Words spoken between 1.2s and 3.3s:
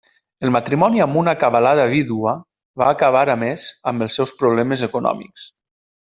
una acabalada vídua va acabar